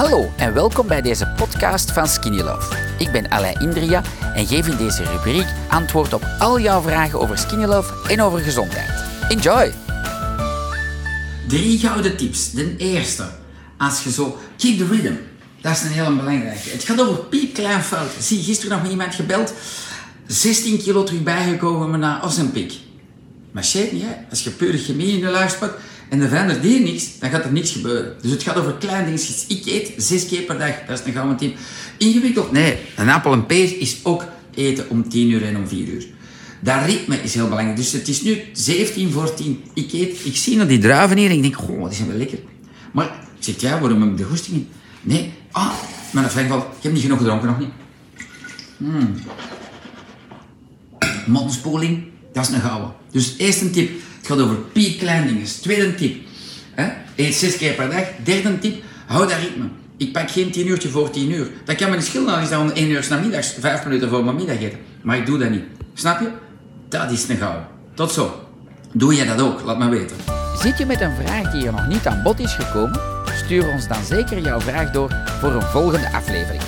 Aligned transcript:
Hallo 0.00 0.32
en 0.36 0.54
welkom 0.54 0.86
bij 0.86 1.02
deze 1.02 1.32
podcast 1.36 1.92
van 1.92 2.08
Skinny 2.08 2.40
Love. 2.40 2.76
Ik 2.98 3.12
ben 3.12 3.28
Alain 3.28 3.60
Indria 3.60 4.02
en 4.34 4.46
geef 4.46 4.66
in 4.66 4.76
deze 4.76 5.04
rubriek 5.04 5.46
antwoord 5.68 6.12
op 6.12 6.26
al 6.38 6.60
jouw 6.60 6.82
vragen 6.82 7.20
over 7.20 7.38
Skinny 7.38 7.64
Love 7.64 8.08
en 8.08 8.22
over 8.22 8.38
gezondheid. 8.38 9.04
Enjoy! 9.28 9.72
Drie 11.48 11.78
gouden 11.78 12.16
tips. 12.16 12.50
De 12.50 12.76
eerste, 12.76 13.28
als 13.78 14.02
je 14.02 14.10
zo 14.10 14.38
keep 14.56 14.78
the 14.78 14.86
rhythm. 14.86 15.14
Dat 15.60 15.72
is 15.72 15.82
een 15.82 15.90
hele 15.90 16.16
belangrijke. 16.16 16.70
Het 16.70 16.84
gaat 16.84 17.00
over 17.00 17.18
piepklein 17.18 17.82
fouten. 17.82 18.22
Zie, 18.22 18.42
gisteren 18.42 18.78
nog 18.78 18.90
iemand 18.90 19.14
gebeld. 19.14 19.52
16 20.26 20.78
kilo 20.78 21.02
terug 21.02 21.22
bijgekomen 21.22 22.00
na 22.00 22.22
Ozempic. 22.24 22.72
Maar 23.50 23.64
shit 23.64 23.92
niet, 23.92 24.02
hè. 24.02 24.14
Als 24.30 24.44
je 24.44 24.50
puur 24.50 24.78
chemie 24.78 25.12
in 25.12 25.18
je 25.18 25.30
luister 25.30 25.68
pakt 25.68 25.80
en 26.10 26.20
er 26.20 26.28
verandert 26.28 26.62
hier 26.62 26.80
niks, 26.80 27.18
dan 27.18 27.30
gaat 27.30 27.44
er 27.44 27.52
niks 27.52 27.72
gebeuren. 27.72 28.14
Dus 28.22 28.30
het 28.30 28.42
gaat 28.42 28.56
over 28.56 28.74
kleine 28.74 29.04
dingetjes. 29.04 29.44
Ik 29.46 29.66
eet 29.66 29.92
zes 29.96 30.26
keer 30.26 30.42
per 30.42 30.58
dag. 30.58 30.74
Dat 30.86 31.00
is 31.00 31.06
een 31.06 31.12
gouden 31.12 31.36
tip. 31.36 31.56
Ingewikkeld? 31.98 32.52
Nee. 32.52 32.78
Een 32.96 33.08
appel 33.08 33.32
en 33.32 33.46
peer 33.46 33.80
is 33.80 34.00
ook 34.02 34.24
eten 34.54 34.88
om 34.88 35.08
10 35.08 35.30
uur 35.30 35.44
en 35.44 35.56
om 35.56 35.68
4 35.68 35.88
uur. 35.88 36.06
Dat 36.60 36.84
ritme 36.84 37.16
is 37.22 37.34
heel 37.34 37.48
belangrijk. 37.48 37.76
Dus 37.76 37.92
het 37.92 38.08
is 38.08 38.22
nu 38.22 38.42
17 38.52 39.10
voor 39.10 39.34
10. 39.34 39.62
Ik 39.74 39.92
eet, 39.92 40.24
ik 40.24 40.36
zie 40.36 40.56
naar 40.56 40.66
die 40.66 40.78
druiven 40.78 41.16
hier 41.16 41.30
en 41.30 41.36
ik 41.36 41.42
denk, 41.42 41.56
goh, 41.56 41.86
die 41.86 41.96
zijn 41.96 42.08
wel 42.08 42.16
lekker. 42.16 42.38
Maar 42.92 43.04
ik 43.38 43.44
zeg, 43.44 43.60
ja, 43.60 43.80
waarom 43.80 44.00
heb 44.00 44.10
ik 44.10 44.16
de 44.16 44.24
goesting 44.24 44.56
in? 44.56 44.68
Nee, 45.02 45.32
ah, 45.50 45.72
maar 46.12 46.22
dat 46.22 46.32
valt, 46.32 46.64
ik 46.64 46.82
heb 46.82 46.92
niet 46.92 47.02
genoeg 47.02 47.18
gedronken, 47.18 47.48
nog 47.48 47.58
niet. 47.58 47.70
Hmm. 48.76 49.14
Mondspoeling, 51.26 52.04
dat 52.32 52.48
is 52.48 52.54
een 52.54 52.60
gouden. 52.60 52.92
Dus 53.10 53.34
eerste 53.38 53.70
tip, 53.70 53.90
het 54.18 54.26
gaat 54.26 54.40
over 54.40 54.56
piepklein 54.56 55.26
dingen. 55.26 55.46
Tweede 55.60 55.94
tip, 55.94 56.16
hè, 56.74 56.88
eet 57.16 57.34
zes 57.34 57.56
keer 57.56 57.72
per 57.72 57.90
dag. 57.90 58.04
Derde 58.24 58.58
tip, 58.58 58.82
hou 59.06 59.28
dat 59.28 59.38
ritme. 59.38 59.64
Ik 59.96 60.12
pak 60.12 60.30
geen 60.30 60.50
tien 60.50 60.68
uurtje 60.68 60.88
voor 60.88 61.10
tien 61.10 61.30
uur. 61.30 61.50
Dat 61.64 61.76
kan 61.76 61.90
me 61.90 61.96
niet 61.96 62.04
schelen 62.04 62.34
als 62.34 62.50
ik 62.50 62.58
om 62.58 62.70
één 62.70 62.90
uur 62.90 63.06
namiddags, 63.10 63.54
vijf 63.60 63.84
minuten 63.84 64.08
voor 64.08 64.24
mijn 64.24 64.36
middageten. 64.36 64.78
Maar 65.02 65.16
ik 65.16 65.26
doe 65.26 65.38
dat 65.38 65.50
niet. 65.50 65.64
Snap 65.94 66.20
je? 66.20 66.28
Dat 66.88 67.10
is 67.10 67.28
een 67.28 67.36
gouden. 67.36 67.66
Tot 67.94 68.12
zo. 68.12 68.48
Doe 68.92 69.14
jij 69.14 69.26
dat 69.26 69.40
ook? 69.40 69.62
Laat 69.62 69.78
me 69.78 69.88
weten. 69.88 70.16
Zit 70.58 70.78
je 70.78 70.86
met 70.86 71.00
een 71.00 71.16
vraag 71.24 71.52
die 71.52 71.66
er 71.66 71.72
nog 71.72 71.86
niet 71.86 72.06
aan 72.06 72.22
bod 72.22 72.40
is 72.40 72.52
gekomen? 72.52 73.00
Stuur 73.44 73.68
ons 73.68 73.88
dan 73.88 74.04
zeker 74.04 74.40
jouw 74.40 74.60
vraag 74.60 74.90
door 74.90 75.16
voor 75.40 75.52
een 75.52 75.62
volgende 75.62 76.12
aflevering. 76.12 76.62